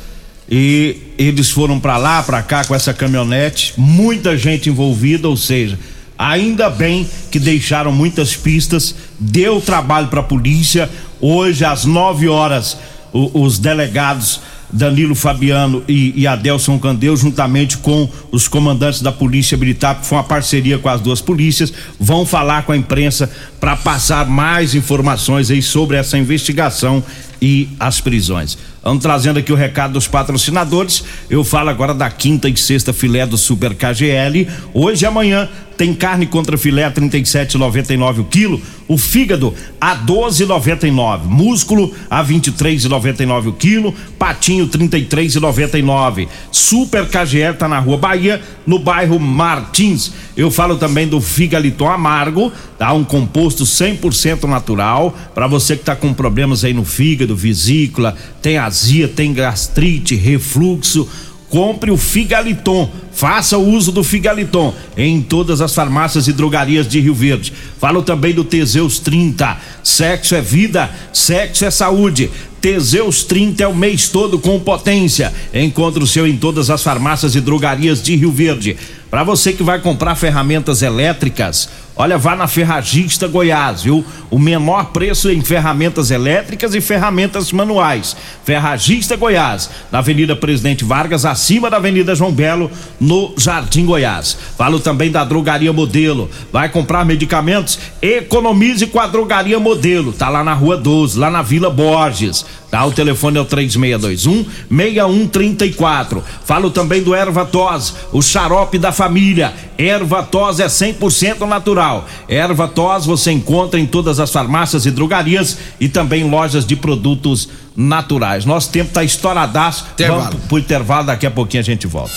E 0.50 0.98
eles 1.20 1.52
foram 1.52 1.80
para 1.80 1.96
lá, 1.96 2.24
para 2.24 2.42
cá 2.42 2.66
com 2.66 2.74
essa 2.74 2.94
caminhonete, 2.96 3.74
muita 3.78 4.36
gente 4.38 4.70
envolvida, 4.70 5.28
ou 5.28 5.36
seja, 5.36 5.78
ainda 6.18 6.70
bem 6.70 7.08
que 7.32 7.40
deixaram 7.40 7.92
muitas 7.92 8.36
pistas, 8.36 8.96
deu 9.20 9.62
trabalho 9.62 10.08
para 10.08 10.20
a 10.20 10.24
polícia. 10.24 10.90
Hoje 11.22 11.64
às 11.64 11.86
9 11.86 12.28
horas, 12.28 12.78
o, 13.14 13.44
os 13.44 13.60
delegados 13.60 14.42
Danilo 14.76 15.16
Fabiano 15.16 15.84
e, 15.88 16.14
e 16.16 16.28
Adelson 16.28 16.78
Candeu, 16.78 17.16
juntamente 17.16 17.78
com 17.78 18.10
os 18.32 18.48
comandantes 18.48 19.02
da 19.02 19.12
Polícia 19.12 19.58
Militar, 19.58 20.02
que 20.02 20.06
foi 20.06 20.18
uma 20.18 20.24
parceria 20.24 20.78
com 20.78 20.90
as 20.90 21.00
duas 21.00 21.22
polícias, 21.22 21.72
vão 22.00 22.26
falar 22.26 22.64
com 22.64 22.74
a 22.74 22.78
imprensa 22.78 23.32
para 23.60 23.78
passar 23.78 24.28
mais 24.28 24.76
informações 24.76 25.50
aí 25.50 25.62
sobre 25.62 25.96
essa 25.96 26.18
investigação 26.18 27.02
e 27.42 27.70
as 27.80 28.02
prisões. 28.02 28.58
Vamos 28.84 29.02
trazendo 29.02 29.40
aqui 29.40 29.52
o 29.52 29.56
recado 29.56 29.94
dos 29.94 30.08
patrocinadores. 30.08 31.04
Eu 31.30 31.44
falo 31.44 31.70
agora 31.70 31.94
da 31.94 32.10
quinta 32.10 32.48
e 32.48 32.56
sexta 32.56 32.94
filé 32.94 33.26
do 33.26 33.38
Super 33.38 33.74
KGL. 33.74 34.48
Hoje 34.74 35.06
e 35.06 35.08
amanhã 35.08 35.50
tem 35.76 35.94
carne 35.94 36.26
contra 36.26 36.58
filé 36.58 36.90
37,99 36.90 38.20
o 38.20 38.24
quilo, 38.26 38.62
o 38.88 38.98
fígado 38.98 39.54
a 39.82 39.96
12,99, 39.96 41.24
músculo 41.26 41.94
a 42.10 42.24
23,99 42.24 43.48
o 43.48 43.54
quilo, 43.54 43.94
patinho 44.18 44.68
33,99. 44.68 46.28
Super 46.52 47.08
KGL 47.08 47.56
tá 47.58 47.68
na 47.68 47.80
Rua 47.80 47.98
Bahia, 47.98 48.42
no 48.66 48.80
bairro 48.80 49.20
Martins. 49.20 50.14
Eu 50.36 50.52
falo 50.52 50.78
também 50.78 51.08
do 51.08 51.22
figaliton 51.22 51.88
amargo, 51.90 52.52
tá? 52.78 52.92
Um 52.92 53.04
composto 53.04 53.64
100% 53.64 54.44
natural 54.44 55.18
para 55.34 55.48
você 55.48 55.78
que 55.78 55.84
tá 55.84 55.96
com 55.96 56.14
problemas 56.14 56.66
aí 56.66 56.74
no 56.74 56.84
fígado, 56.84 57.36
vesícula, 57.36 58.16
tem 58.42 58.58
azia, 58.58 59.08
tem 59.08 59.34
gastrite, 59.34 60.16
refluxo 60.16 61.08
compre 61.50 61.92
o 61.92 61.98
Figaliton. 61.98 62.90
Faça 63.16 63.58
o 63.58 63.66
uso 63.66 63.94
do 63.94 64.04
Figaliton 64.04 64.74
em 64.98 65.22
todas 65.22 65.62
as 65.62 65.74
farmácias 65.74 66.28
e 66.28 66.34
drogarias 66.34 66.86
de 66.86 67.00
Rio 67.00 67.16
Verde. 67.16 67.54
Falo 67.80 68.04
também 68.04 68.34
do 68.34 68.44
Teseus 68.44 69.00
30. 69.00 69.58
Sexo 69.82 70.36
é 70.36 70.42
vida, 70.42 70.90
sexo 71.14 71.64
é 71.64 71.72
saúde. 71.72 72.30
Teseus 72.60 73.24
30 73.24 73.64
é 73.64 73.68
o 73.68 73.76
mês 73.76 74.10
todo 74.10 74.38
com 74.38 74.60
potência. 74.60 75.32
Encontre 75.54 76.04
o 76.04 76.08
seu 76.08 76.28
em 76.28 76.36
todas 76.36 76.70
as 76.70 76.84
farmácias 76.84 77.36
e 77.36 77.40
drogarias 77.40 78.02
de 78.02 78.16
Rio 78.16 78.32
Verde. 78.32 78.76
Para 79.16 79.24
você 79.24 79.54
que 79.54 79.64
vai 79.64 79.80
comprar 79.80 80.16
ferramentas 80.16 80.82
elétricas, 80.82 81.70
olha, 81.96 82.18
vá 82.18 82.36
na 82.36 82.48
Ferragista 82.48 83.28
Goiás, 83.28 83.84
viu? 83.84 84.04
O 84.30 84.38
menor 84.38 84.86
preço 84.86 85.30
em 85.30 85.42
ferramentas 85.42 86.12
elétricas 86.12 86.74
e 86.74 86.82
ferramentas 86.82 87.52
manuais. 87.52 88.18
Ferragista 88.44 89.16
Goiás, 89.16 89.70
na 89.92 90.00
Avenida 90.00 90.36
Presidente 90.36 90.84
Vargas, 90.84 91.24
acima 91.24 91.70
da 91.70 91.78
Avenida 91.78 92.16
João 92.16 92.32
Belo, 92.32 92.70
no 93.06 93.34
Jardim 93.38 93.86
Goiás. 93.86 94.38
Falo 94.58 94.80
também 94.80 95.12
da 95.12 95.24
Drogaria 95.24 95.72
Modelo. 95.72 96.30
Vai 96.52 96.70
comprar 96.70 97.06
medicamentos? 97.06 97.80
Economize 98.02 98.88
com 98.88 99.00
a 99.00 99.08
Drogaria 99.08 99.60
Modelo. 99.60 100.12
Tá 100.12 100.28
lá 100.28 100.44
na 100.44 100.54
Rua 100.54 100.76
12, 100.76 101.18
lá 101.18 101.30
na 101.30 101.42
Vila 101.42 101.70
Borges. 101.70 102.46
Tá? 102.76 102.86
O 102.86 102.92
telefone 102.92 103.38
é 103.38 103.42
o 103.42 103.46
3621 103.46 104.46
6134. 104.70 106.22
Falo 106.44 106.70
também 106.70 107.02
do 107.02 107.16
Erva 107.16 107.46
Tos, 107.46 107.96
o 108.12 108.22
xarope 108.22 108.78
da 108.78 108.92
família. 108.92 109.54
Erva 109.78 110.22
Tos 110.24 110.60
é 110.60 110.68
100% 110.68 111.48
natural. 111.48 112.06
Erva 112.28 112.68
Tos 112.68 113.06
você 113.06 113.32
encontra 113.32 113.80
em 113.80 113.86
todas 113.86 114.20
as 114.20 114.30
farmácias 114.30 114.86
e 114.86 114.92
drogarias 114.92 115.58
e 115.80 115.88
também 115.88 116.30
lojas 116.30 116.66
de 116.66 116.76
produtos 116.76 117.48
naturais. 117.78 118.44
Nosso 118.44 118.70
tempo 118.70 118.92
tá 118.92 119.06
estouradaço. 119.06 119.86
Intervalo. 119.94 120.24
Vamos 120.24 120.46
pro 120.48 120.60
intervalo, 120.60 121.06
daqui 121.06 121.26
a 121.26 121.32
pouquinho 121.32 121.62
a 121.62 121.66
gente 121.66 121.88
volta. 121.88 122.12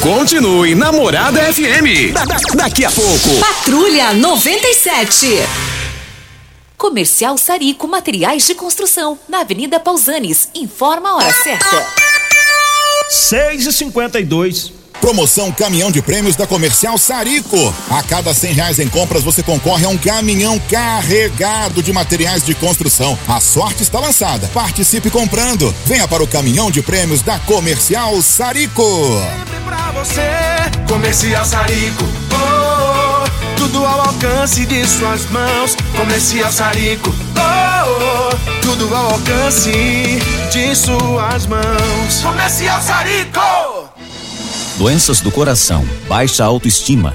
Continue 0.00 0.76
Namorada 0.76 1.40
FM. 1.52 2.12
Da, 2.14 2.24
da, 2.24 2.36
daqui 2.54 2.84
a 2.84 2.90
pouco. 2.92 3.30
Patrulha 3.40 4.14
97. 4.14 5.77
Comercial 6.78 7.36
Sarico 7.36 7.88
Materiais 7.88 8.46
de 8.46 8.54
Construção, 8.54 9.18
na 9.28 9.40
Avenida 9.40 9.80
Pausanes. 9.80 10.48
Informa 10.54 11.10
a 11.10 11.16
hora 11.16 11.34
certa. 11.42 11.86
6 13.10 13.66
e 13.66 13.72
52 13.72 14.78
Promoção 15.00 15.50
Caminhão 15.50 15.90
de 15.90 16.00
Prêmios 16.02 16.36
da 16.36 16.46
Comercial 16.46 16.96
Sarico. 16.96 17.56
A 17.90 18.02
cada 18.02 18.32
cem 18.32 18.52
reais 18.52 18.78
em 18.78 18.88
compras 18.88 19.22
você 19.22 19.42
concorre 19.42 19.84
a 19.86 19.88
um 19.88 19.98
caminhão 19.98 20.58
carregado 20.70 21.82
de 21.82 21.92
materiais 21.92 22.44
de 22.44 22.54
construção. 22.54 23.18
A 23.26 23.40
sorte 23.40 23.82
está 23.82 23.98
lançada. 23.98 24.48
Participe 24.54 25.10
comprando. 25.10 25.74
Venha 25.84 26.06
para 26.06 26.22
o 26.22 26.28
Caminhão 26.28 26.70
de 26.70 26.82
Prêmios 26.82 27.22
da 27.22 27.38
Comercial 27.40 28.20
Sarico. 28.22 28.84
Pra 29.64 29.92
você, 29.92 30.22
Comercial 30.88 31.44
Sarico. 31.44 32.04
Oh, 32.32 32.57
tudo 33.68 33.84
ao 33.84 34.00
alcance 34.00 34.64
de 34.64 34.86
suas 34.86 35.28
mãos. 35.30 35.76
Comercial 35.96 36.50
Sarico. 36.50 37.14
Oh, 37.36 38.32
oh, 38.32 38.60
tudo 38.62 38.94
ao 38.94 39.12
alcance 39.12 40.18
de 40.50 40.74
suas 40.74 41.46
mãos. 41.46 42.22
Comercial 42.22 42.80
Sarico. 42.80 43.88
Doenças 44.78 45.20
do 45.20 45.30
coração, 45.30 45.84
baixa 46.08 46.44
autoestima, 46.44 47.14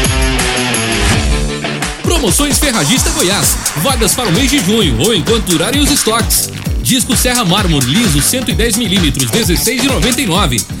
Promoções 2.21 2.59
Ferragista 2.59 3.09
Goiás. 3.09 3.57
Vagas 3.77 4.13
para 4.13 4.29
o 4.29 4.31
mês 4.31 4.51
de 4.51 4.59
junho 4.59 4.95
ou 4.99 5.11
enquanto 5.11 5.45
durarem 5.45 5.81
os 5.81 5.89
estoques. 5.89 6.51
Disco 6.83 7.15
Serra 7.15 7.43
Mármore 7.43 7.87
liso 7.87 8.19
110mm 8.19 9.27
16,99. 9.27 10.80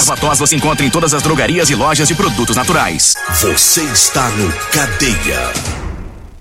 Erva 0.01 0.17
tos 0.17 0.39
você 0.39 0.55
encontra 0.55 0.83
em 0.83 0.89
todas 0.89 1.13
as 1.13 1.21
drogarias 1.21 1.69
e 1.69 1.75
lojas 1.75 2.07
de 2.07 2.15
produtos 2.15 2.55
naturais. 2.55 3.13
Você 3.39 3.83
está 3.83 4.27
no 4.31 4.51
Cadeia. 4.71 5.53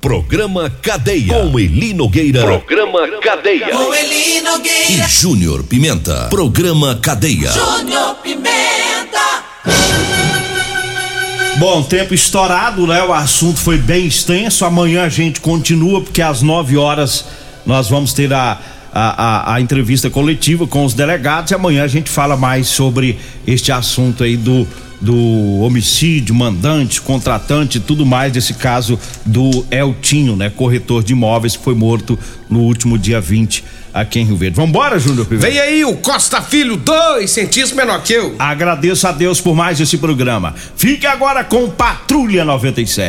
Programa 0.00 0.70
Cadeia. 0.80 1.34
Com 1.34 1.60
Eli 1.60 1.92
Nogueira. 1.92 2.42
Programa 2.42 3.00
Cadeia. 3.20 3.68
Com 3.68 3.94
Eli 3.94 4.40
Nogueira. 4.40 4.92
E 4.92 5.06
Júnior 5.06 5.62
Pimenta. 5.62 6.28
Programa 6.30 6.98
Cadeia. 7.02 7.52
Júnior 7.52 8.14
Pimenta. 8.22 9.44
Bom, 11.58 11.82
tempo 11.82 12.14
estourado, 12.14 12.86
né? 12.86 13.02
O 13.02 13.12
assunto 13.12 13.60
foi 13.60 13.76
bem 13.76 14.06
extenso. 14.06 14.64
Amanhã 14.64 15.04
a 15.04 15.10
gente 15.10 15.38
continua, 15.38 16.00
porque 16.00 16.22
às 16.22 16.40
9 16.40 16.78
horas 16.78 17.26
nós 17.66 17.90
vamos 17.90 18.14
ter 18.14 18.32
a, 18.32 18.58
a, 18.92 19.52
a, 19.52 19.54
a 19.54 19.60
entrevista 19.60 20.10
coletiva 20.10 20.66
com 20.66 20.84
os 20.84 20.94
delegados 20.94 21.50
e 21.50 21.54
amanhã 21.54 21.84
a 21.84 21.88
gente 21.88 22.10
fala 22.10 22.36
mais 22.36 22.68
sobre 22.68 23.18
este 23.46 23.70
assunto 23.72 24.24
aí 24.24 24.36
do, 24.36 24.66
do 25.00 25.60
homicídio, 25.60 26.34
mandante, 26.34 27.00
contratante 27.00 27.78
e 27.78 27.80
tudo 27.80 28.04
mais 28.04 28.32
desse 28.32 28.54
caso 28.54 28.98
do 29.24 29.64
Eltinho, 29.70 30.36
né? 30.36 30.50
Corretor 30.50 31.02
de 31.02 31.12
imóveis 31.12 31.56
que 31.56 31.64
foi 31.64 31.74
morto 31.74 32.18
no 32.48 32.60
último 32.60 32.98
dia 32.98 33.20
20 33.20 33.64
aqui 33.92 34.20
em 34.20 34.24
Rio 34.24 34.36
Verde. 34.36 34.56
Vambora, 34.56 34.98
Júnior 34.98 35.26
Pimenta? 35.26 35.46
Vem 35.48 35.58
aí 35.58 35.84
o 35.84 35.96
Costa 35.96 36.40
Filho, 36.40 36.76
dois 36.76 37.30
centímetros 37.30 37.72
menor 37.76 38.02
que 38.02 38.12
eu. 38.12 38.34
Agradeço 38.38 39.06
a 39.06 39.12
Deus 39.12 39.40
por 39.40 39.54
mais 39.54 39.80
esse 39.80 39.98
programa. 39.98 40.54
Fique 40.76 41.06
agora 41.06 41.42
com 41.44 41.68
Patrulha 41.68 42.44
97. 42.44 42.94